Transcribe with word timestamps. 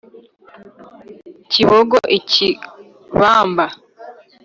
kibogo 1.51 1.99
i 2.17 2.19
kibamba, 2.29 3.65